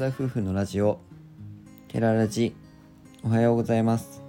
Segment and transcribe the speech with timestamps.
[0.00, 0.98] 田夫婦のラジオ
[1.88, 2.54] テララジ
[3.22, 4.22] おはようございます。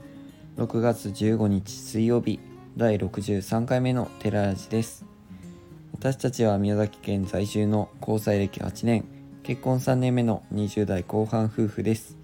[0.58, 2.42] 6月15日水曜日
[2.76, 5.06] 第63回目のテララジです。
[5.94, 9.06] 私たちは宮崎県在住の交際歴8年
[9.44, 12.18] 結婚3年目の20代後半夫婦です。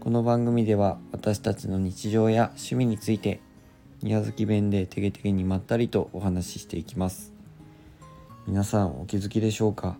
[0.00, 3.40] この番組では私たちの日常や趣味について
[4.02, 7.32] 宮崎弁でてげてげにまったりとお話ししていきます。
[8.48, 9.96] 皆さんお気づきでしょうか？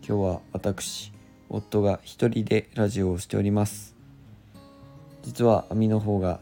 [0.00, 1.12] 今日は私
[1.48, 3.94] 夫が一人でラジオをしております。
[5.22, 6.40] 実は網の方が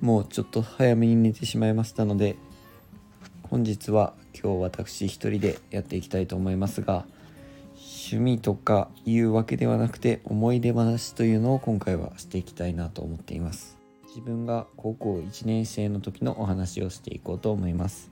[0.00, 2.36] もうちょっと早めに寝てしまいましたので
[3.42, 7.06] 本日は今日私一人でやっていきたいと思いますが
[7.76, 13.78] 趣味とかいうわけではなくて思い出話というのを今回はしていきたいなと思っています。
[14.08, 18.10] 自分が高校1年生の時のお話をしていこうと思います。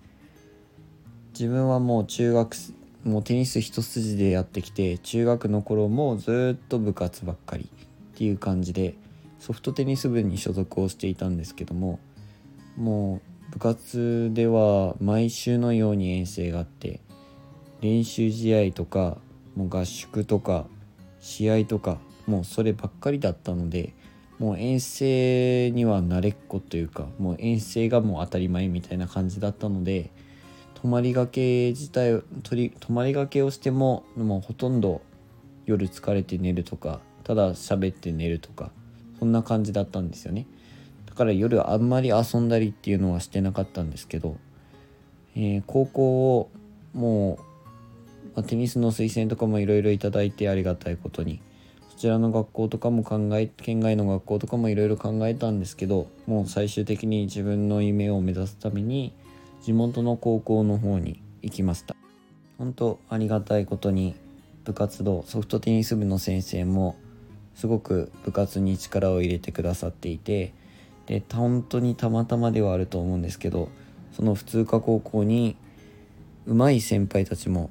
[1.33, 2.55] 自分はもう中学
[3.04, 7.70] もうテニス一筋でやってきて中学の頃もずっと部活ばっかり
[8.14, 8.94] っていう感じで
[9.38, 12.00] ソフトテニス部に所属をしていたんですけども
[12.77, 17.00] もう部活では毎週のように遠征があって
[17.80, 19.18] 練習試合とか
[19.55, 20.66] もう合宿とか
[21.20, 23.94] 試合とかもうそればっかりだったので
[24.38, 30.10] もう遠征には慣れっこというかもう遠征がもう当たり前みたいな感じだったので
[30.80, 35.02] 泊まりがけ自体取り泊まりがけをしてももうほとんど
[35.66, 38.70] 夜疲れて寝るとかただ喋って寝るとか
[39.18, 40.46] そんな感じだったんですよね。
[41.06, 44.36] だから夜あんまり遊んだりっていうのはしてなかったんですけど、
[45.34, 46.50] えー、高校を
[46.94, 51.40] もう、まあ、テニスの推薦とかもいろいろいただいてありがたいことに
[51.90, 59.12] そちらの学校とかも考え県外の学校とかもいろいろ考えたんですけどもう最終的に自分の夢を目指すために
[59.62, 61.97] 地元の高校の方に行きました。
[62.59, 64.17] 本当ありがたいことに
[64.64, 66.97] 部活動ソフトテニス部の先生も
[67.55, 70.52] すごく部活に力を入れてくださっていて
[71.07, 73.70] で本当にたまたまではあると思うんですけど
[74.13, 75.57] その普通科高校に
[76.47, 77.70] 上手い先輩たちも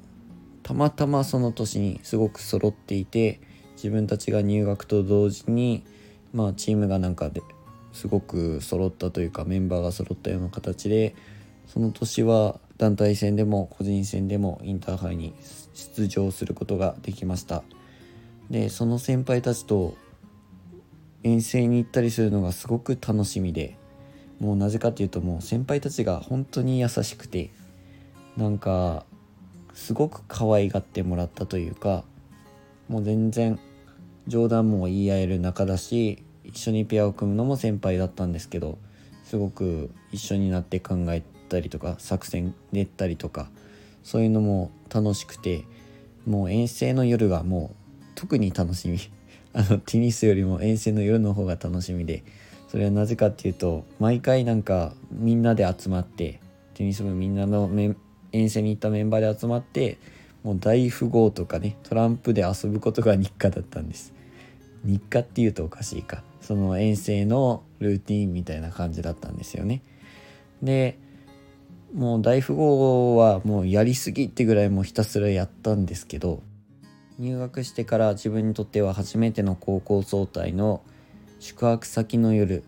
[0.62, 3.40] たまたまその年にすごく揃っていて
[3.76, 5.84] 自分たちが入学と同時に
[6.32, 7.42] まあチームがなんかで
[7.92, 11.14] すごく揃ったというかメンバーが揃ったような形で
[11.68, 15.34] その年は団体戦でも個人戦でもインターハイに
[15.74, 17.62] 出場することができました。
[18.50, 19.94] でその先輩たちと
[21.22, 23.76] 遠征に行ったりするのがすごく楽しみで
[24.40, 27.50] もうなぜかっていうともう先輩たちが本当に優しくて
[28.36, 29.04] なんか
[29.74, 32.04] すごく可愛がってもらったというか
[32.88, 33.58] もう全然
[34.26, 38.78] 冗談も言い合える仲だし一緒にペアを組むのも先輩だったんですけど
[39.24, 43.48] すごく一緒になって考えてったりとか作戦練ったりとか
[44.02, 45.64] そういうのも楽しくて
[46.26, 48.98] もう遠征の夜がもう特に楽しみ。
[49.54, 52.22] あのテニスよりも遠征の夜の方が楽しみで
[52.68, 56.38] それはなぜかっていうと毎回なんかみんなで集まって
[56.74, 57.68] テニス部みんなの
[58.30, 59.96] 遠征に行ったメンバーで集まって
[60.44, 64.12] もう大富豪とかねトランプで遊ぶことが日課だったんです。
[64.84, 66.22] 日課っていうとおかしいか。
[66.42, 69.82] その遠征のルーティンみたいな感じだったんですよね。
[70.62, 70.98] で
[71.94, 76.42] もう大富豪はもうやりすぎってぐらいもうひたすらやったんですけど
[77.18, 80.82] 入学してから自分にとっては初めての高校総体の
[81.40, 82.62] 宿泊先の夜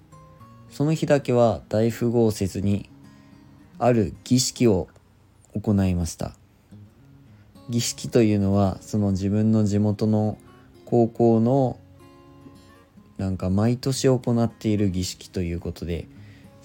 [0.70, 2.88] その日だけは大富豪せずに
[3.78, 4.88] ある儀式を
[5.54, 6.32] 行いました。
[7.70, 10.38] 儀式というのはその自分の地元の
[10.84, 11.78] 高校の
[13.16, 16.08] なんか毎年行っている儀式ということで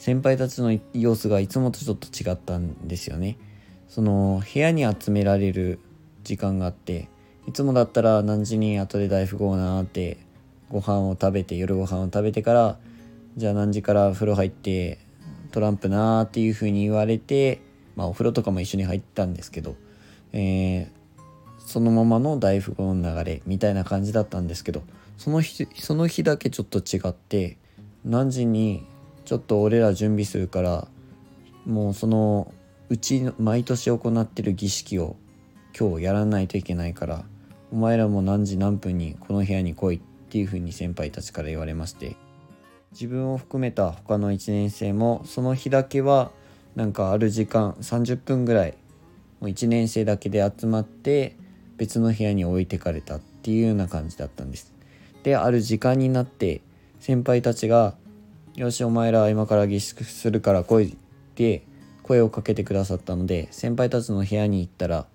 [0.05, 3.39] 先輩たちの様子がいつもとちょっと違ったんですよね。
[3.87, 5.79] その部屋に集められる
[6.23, 7.09] 時間があって
[7.47, 10.19] いつもだったら何時に後で大富豪なって
[10.69, 12.77] ご飯を食べて夜ご飯を食べてから
[13.35, 14.99] じゃあ何時から風呂入って
[15.51, 17.61] トランプなーっていう風に言われて
[17.95, 19.75] まあお風呂とかも一緒に入ったんですけど、
[20.31, 20.87] えー、
[21.57, 24.83] そのままの大富豪の流れみたいな感じだったんですけど
[25.17, 27.57] その日その日だけちょっと違って
[28.03, 28.85] 何時に
[29.25, 30.87] ちょっと俺ら準備するから
[31.65, 32.53] もうその
[32.89, 35.15] うちの毎年行ってる儀式を
[35.77, 37.25] 今日やらないといけないから
[37.71, 39.99] お前らも何時何分にこの部屋に来いっ
[40.29, 42.15] ていう風に先輩たちから言われまして
[42.91, 46.31] 自分を含めた他の1年生もその日だけは
[46.75, 48.77] なんかある時間30分ぐらい
[49.41, 51.35] もう1年生だけで集まって
[51.77, 54.73] 別の部屋に置いてかれたっていうような感じだったんです。
[55.23, 56.61] である時間になって
[56.99, 57.95] 先輩たちが
[58.55, 60.95] よしお前ら今から儀式するから来いっ
[61.35, 61.63] て
[62.03, 65.07] 声をかけてくださったので先輩たちの部屋に行ったら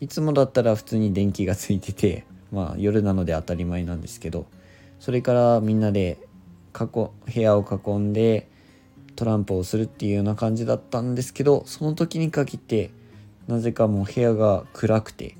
[0.00, 4.46] いつもだったら普通に電気がついててまあ夜なので当たり前なんですけど
[5.00, 6.18] それからみんなで
[6.78, 8.48] 囲部屋を囲んで
[9.16, 12.92] トランプをするっていうような感じだったんですけどその時に限って
[13.48, 15.36] なぜかもう部屋が暗くて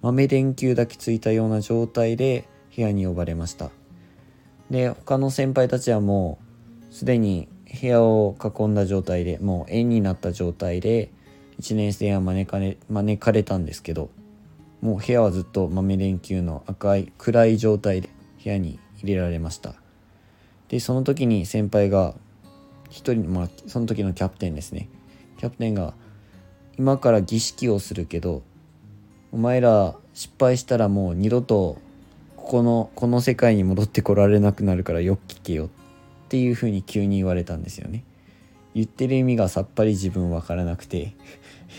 [0.00, 3.70] 豆電球だけついたような状態で部屋に呼ばれました。
[4.70, 6.45] で他の先輩たちはもう
[6.96, 7.46] すでに
[7.78, 11.10] 部屋を囲んだ状態でもう円になった状態で
[11.60, 14.08] 1年生は招かれ招かれたんですけど
[14.80, 18.08] もう部屋はずっと豆電球の赤い暗い状態で
[18.42, 19.74] 部屋に入れられました。
[20.68, 22.14] でその時に先輩が
[22.88, 24.88] 一人まあその時のキャプテンですね。
[25.36, 25.92] キャプテンが
[26.78, 28.40] 今から儀式をするけど
[29.32, 31.76] お前ら失敗したらもう二度と
[32.36, 35.85] ここのこの世界に戻ってこられなくなるからよく聞けよって。
[36.26, 38.04] っていう風に急に言われたんですよね。
[38.74, 41.14] 言ってる意味がさっぱり自分分からなくて。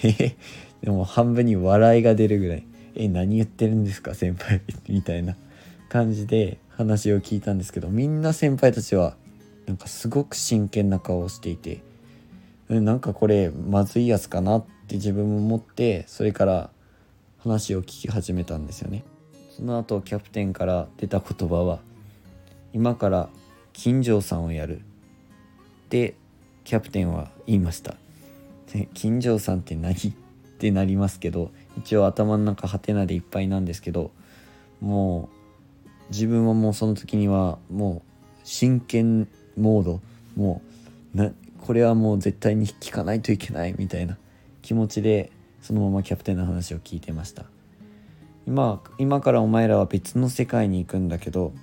[0.81, 2.63] でも半分に笑いが出るぐらい
[2.95, 5.35] え何言ってるんですか先輩 みたいな
[5.89, 9.15] 感じで話を聞いたんですけどみんな先輩たちは
[9.65, 11.81] なんかすごく真剣な顔をしていて
[12.69, 16.69] なんかこれまずいやつかなって自分も思ってそれから
[17.38, 19.03] 話を聞き始めたんですよね。
[19.51, 21.79] その後キャプテンから出た言葉は
[22.73, 23.29] 今から
[23.79, 24.79] 金城さんをやる。
[24.79, 24.81] っ
[25.89, 26.15] て
[26.63, 27.94] キャプテンは言いました。
[28.95, 29.94] 金城さんって何？
[29.94, 30.13] っ
[30.57, 34.09] てなりますけど一応頭の中ハテナでいっぱいなんですけど
[34.81, 35.29] も
[35.85, 40.01] う自分はもうその時にはもう真剣モード。
[40.35, 40.63] も
[41.13, 41.31] うな
[41.62, 44.18] これはもう絶対に聞かないといけないみたいな。
[44.63, 45.31] 気持ちで
[45.62, 47.45] そのままキャプテンの話を聞いてました。
[48.47, 51.53] 今今からお前らは別の世界に行くんだけど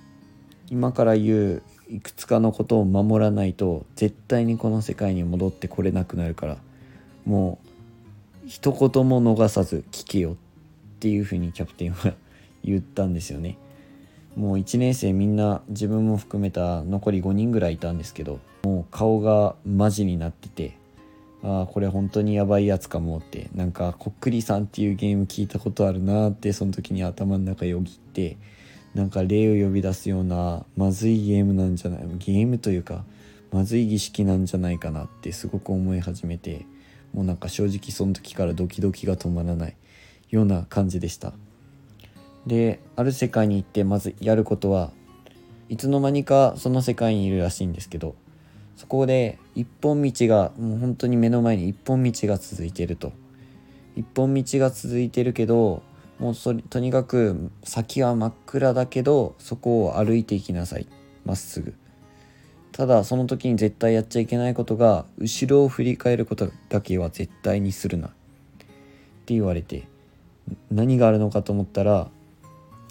[0.69, 6.57] 今から言ういくつかのことを守らないと絶対にこの世界に戻ってこれなくなるから
[7.25, 10.35] もう一言も逃さず聞けよっ
[10.99, 12.13] ていうふうにキャプテンは
[12.63, 13.57] 言ったんですよね。
[14.35, 20.77] もう1年生みんな自分も含めた残り5人ぐらいいたんですけどもう顔がマジになってて
[21.41, 28.35] ああこれ本当にやばいやつかもってなんかこっくりさんっていうゲーム聞いたことあるなってその時に頭の中よぎって
[28.95, 33.03] なんか霊を呼び出すようなまずいゲームなんじゃないゲームというか
[33.51, 36.65] まずい儀式なんじゃないかなってすごく思い始めて
[37.13, 39.75] もうなんか正直その時からドキドキが止まらない
[40.29, 41.33] ような感じでした。
[42.47, 44.91] である世界に行ってまずやることは
[45.67, 48.15] いつの間にかその世界にいるらしいんですけど
[48.75, 53.11] そこで一本道がもう本当に目の前に一本道が続いてると。
[53.95, 55.81] 一本道が続いてるけど
[56.19, 60.87] もうとにかく先は真っ暗だけどそこを歩いていきなさい。
[61.25, 61.73] まっすぐ。
[62.71, 68.07] ただその時に絶対やっちゃいけないことが後ろを振り返ることだけは絶対にするな。
[68.07, 68.11] っ
[69.25, 69.87] て言われて
[70.69, 72.09] 何があるのかと思ったら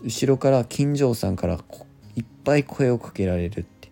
[0.03, 1.59] 後ろから金城さんから
[2.17, 3.91] いっぱい声をかけられるって。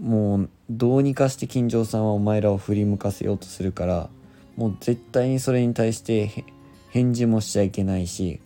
[0.00, 4.08] もうどうにかして金城さんはお前らを振り向かせようとするから
[4.56, 6.44] もう絶対にそれに対して
[6.92, 8.40] 返事もしちゃいけないし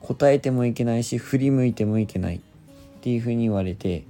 [0.00, 2.36] 答えてもいけないし振り向いてもいけない。
[2.36, 2.40] っ
[3.02, 4.04] ていうふうに言われて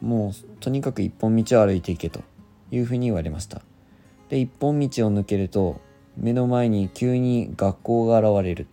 [0.00, 2.20] もうとにかく一本道を歩いていけと。
[2.70, 3.62] いうふうに言われました。
[4.28, 5.80] で一本道を抜けると
[6.16, 8.66] 目の前に急に学校が現れる。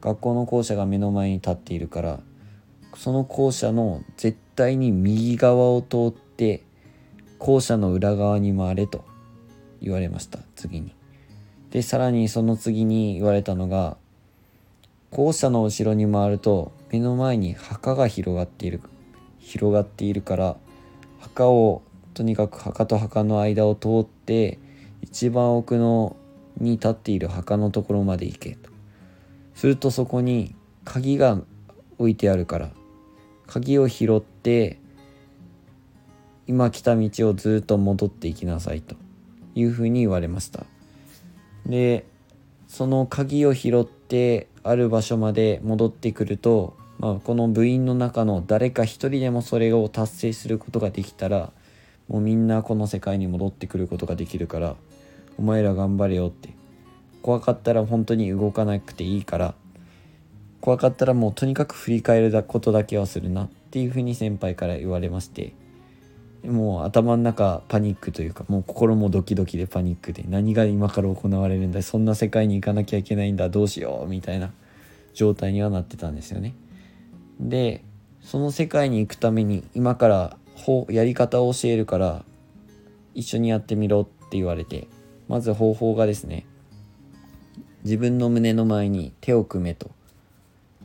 [0.00, 2.20] 学校の校舎が目の前に立っているから
[2.96, 6.62] その校舎の絶対に右側を通って
[7.38, 9.04] 校舎の裏側に回れと
[9.82, 10.38] 言われました。
[10.56, 10.99] 次に。
[11.70, 13.96] でさらにその次に言われたのが
[15.10, 18.80] 校舎の後ろに回ると目の前に墓が広がっている
[19.38, 20.56] 広がっているから
[21.20, 21.82] 墓を
[22.14, 24.58] とにかく墓と墓の間を通って
[25.02, 26.16] 一番奥の
[26.58, 28.70] に立っている墓のところまで行けと。
[29.54, 31.38] するとそこに鍵が
[31.98, 32.70] 置いてあるから
[33.46, 34.78] 鍵を拾って
[36.46, 38.96] 今来た道をずっと戻っていきなさいと
[39.54, 40.64] いうふうに言われました。
[41.66, 42.04] で
[42.68, 51.52] その鍵を拾ってある場所まで戻ってくると、まあ、この部員の中の誰か一人でもそれを達成することができたら
[52.08, 54.76] もうみんなこの世界に戻ってくることができるから
[55.38, 56.60] お前ら頑張れよって。
[57.22, 59.54] 怖かったら本当に動かなくていいから
[60.60, 65.52] 怖かったらもうとにかく振り返ることだけはするなっていうふうに先輩から言われまして
[66.44, 74.52] もう頭の中パニックというかもう心もドキドキでパニックで何が今から行われるんだそんな世界に行かなきゃいけないんだどうしようみたいな
[75.12, 76.54] 状態にはなってたんですよね。
[77.38, 77.82] で
[78.22, 80.36] その世界に行くために今から
[80.88, 82.24] やり方を教えるから
[83.14, 84.88] 一緒にやってみろって言われて
[85.26, 86.46] まず方法がですね
[87.84, 89.90] 自分の胸の前に手を組めと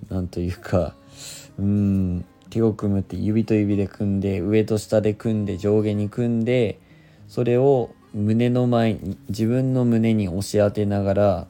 [0.10, 0.96] なんというか
[1.60, 6.80] うん手を組むって指と指で組んで上と下で組んで上下に組んで
[7.28, 11.48] それを胸の前に自分の胸に押し当てながら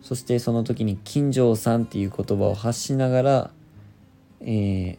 [0.00, 3.50] そしてその時に「金城さん」っていう言葉を発しながら、
[4.40, 4.98] えー、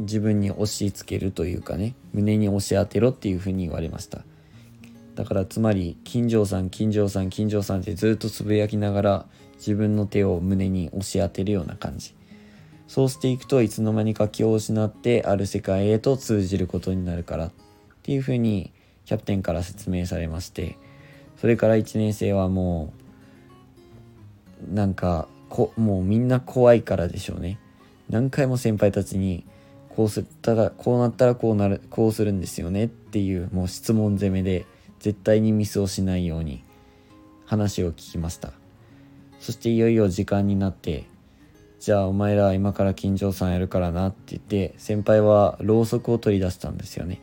[0.00, 4.24] 自分に押し付けるというかね胸に押し当てろっていうふうに言われました。
[5.14, 12.14] だからつまり「金城さん金城さん金城さん」ってずっとつぶやきながら自分の手を胸に押し当てるような感じ。
[12.92, 17.50] そうしていくといつの間にか気を失ってある世界へと通じることになるからっ
[18.02, 18.70] ていうふうに
[19.06, 20.76] キャプテンから説明されまして
[21.38, 22.92] それから1年生はも
[24.70, 27.58] うなんかこもうみんな怖いからでしょうね。
[28.10, 29.46] 何回も先輩たちに
[29.96, 34.66] こうすったらこうなったらこうなるこうするんですよねっていうもう質問攻めで
[35.00, 36.62] 絶対にミスをしないように
[37.46, 38.52] 話を聞きました。
[39.40, 41.06] そしていよいよ時間になって
[41.82, 47.20] じゃあお前ら今から金城さんやるからなって言って先輩はろうそくを取り出したんですよね。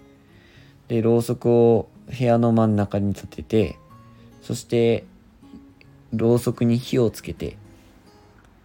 [0.89, 3.77] でろうそくを部屋の真ん中に立てて
[4.41, 5.05] そして
[6.13, 7.55] ろうそくに火をつけて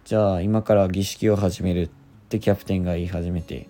[0.03, 1.89] じゃあ今から儀式を始めるっ
[2.27, 3.69] てキャプテンが言い始めて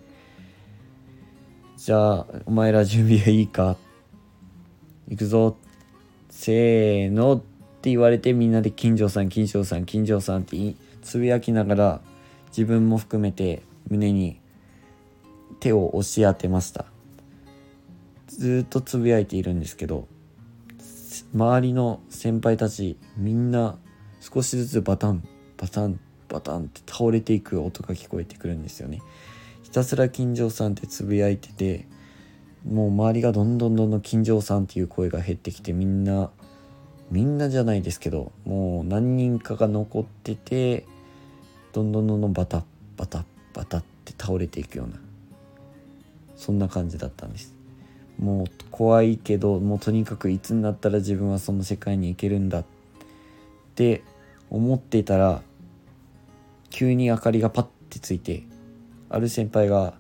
[1.78, 3.78] じゃあお前ら準備はいいか？
[5.10, 5.58] 行くぞ。
[6.32, 7.40] せーのっ
[7.84, 10.58] て言われてみんなで金城さん金城さん金城さんって
[11.04, 12.02] つぶやきながら
[12.56, 14.40] 自分も含めて胸に
[15.60, 16.86] 手を押し当てました。
[18.28, 20.08] ずっとつぶやいているんですけど
[21.34, 23.78] 周りの先輩たちみんな
[24.20, 25.24] 少しずつバタン
[25.58, 29.02] バタンバタンって倒れていく音が聞こえてくるんですよね。
[29.64, 31.88] ひたすら金城さんってつぶやいてて
[32.66, 36.32] もう周りがどんどんどんどん金城さんっていう声が減ってきてみんな
[37.12, 40.86] みんなじゃないですけどもう何人かが残ってて
[41.76, 42.64] どんどんどんどんバタッ
[42.96, 44.96] バタッバタッって倒れていくような
[46.38, 47.54] そんな感じだったんです
[48.18, 52.66] もう怖いけどもうとにかくいつになったら自分はその世界に行けるんだっ
[53.76, 54.04] て
[54.50, 55.42] 思っていたら
[56.70, 58.44] 急に明かりがパッてついて
[59.10, 59.96] ある先輩が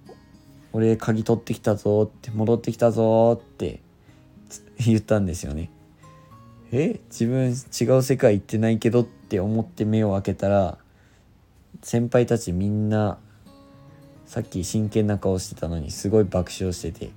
[0.74, 3.80] 「俺鍵取ってきたぞ」って「戻ってきたぞ」って
[4.84, 5.70] 言ったんですよね。
[6.70, 7.00] え？
[7.08, 10.76] 自分違う世界行ってないけどって思って目を開けたら
[11.82, 13.18] 先輩たちみんな
[14.26, 17.10] さっき真剣な顔してたのにすごい爆笑してて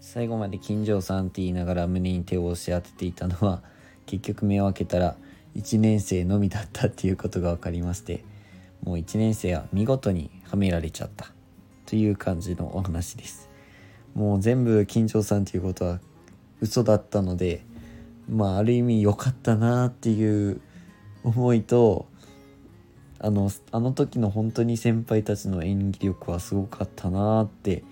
[0.00, 3.62] 最後まで金城さんって言いながら胸に手を押し当てていたのは
[4.06, 5.16] 結局目を開けたら
[5.56, 8.24] 1年生のみだったっていうことが分かりまして
[8.82, 11.36] もう1年生は見事にはめられちゃった。
[11.86, 13.48] という感じのお話です。
[14.14, 16.00] もう全部金城さんっていうことは
[16.60, 17.64] 嘘だったので
[18.28, 20.60] まあある意味良かったなっていう
[21.22, 22.08] 思いと
[23.18, 27.82] あのあの時の本当に先輩たちの演技力はすごかったなって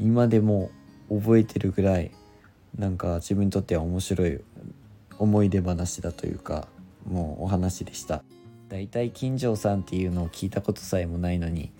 [0.00, 0.70] 今でも
[1.08, 2.10] 覚えてるぐらい
[2.76, 4.40] なんか自分にとっては面白い
[5.18, 6.66] 思い出話だというか
[7.06, 8.22] もうお話でした。
[8.68, 11.70] だいたい金城さんっていうのを聞いたことさえもないのに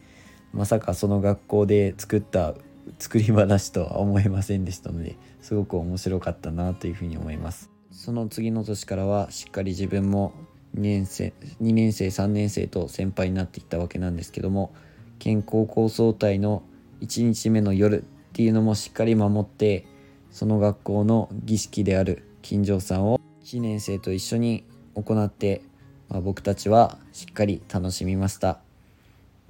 [0.53, 2.55] まさかその学校で作った
[2.99, 7.71] 作り話とは思えませんでしたのですごく面白かったなというふうに思います。
[7.91, 10.33] その次の年からはしっかり自分も
[10.77, 14.73] 2年生2年生3年生と先輩になっていったわけなんですけども
[15.19, 16.63] 県高校総体の
[17.01, 19.87] 1日目の夜っていうのもしっかり守って
[20.31, 24.65] その学校の儀式である金城さんを1年生と一緒に
[24.95, 25.63] 行って、
[26.09, 28.61] まあ、僕たちはしっかり楽しみました。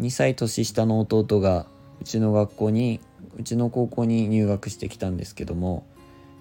[0.00, 1.66] 2歳年下の弟が
[2.00, 3.00] うちの学校に
[3.38, 5.86] うちの高校に入学してきたんですけども、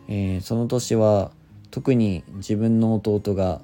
[0.07, 1.31] えー、その年は
[1.69, 3.61] 特に自分の弟が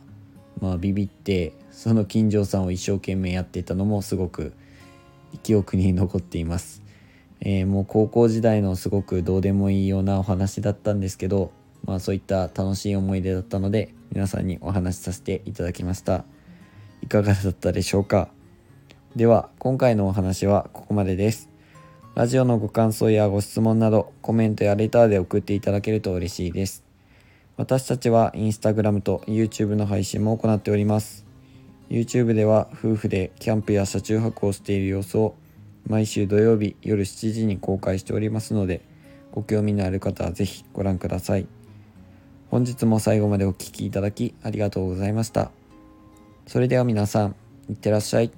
[0.60, 4.54] まあビビってその金城さんを一生懸命やっていたのもすごく
[5.44, 6.82] 記憶に残っています、
[7.42, 11.52] えー、もう高校時代のすごくどうでもいいようなお話だったんですけど
[11.86, 16.24] まあそういった楽しい思い出だったので皆さんにお話しさせていただきました。
[17.04, 18.30] いかがだったでしょうか？
[19.16, 21.50] では今回のお話はここまでです。
[22.16, 26.87] ラジオのご感想やご質問などコメントやレターで送っていただけると嬉しいです。
[27.58, 31.26] 私たちはインスタグラムと YouTube の配信も行っております。
[31.90, 35.36] YouTube では夫婦でキャンプや車中泊をしている様子を
[35.88, 38.82] 毎週土曜日夜7時に公開しておりますので
[39.32, 41.48] ご興味のある方はぜひご覧ください。
[42.52, 45.50] 本日も最後までお聴きいただきありがとうございました。
[46.46, 47.36] それでは皆さん
[47.70, 48.37] いってらっしゃい。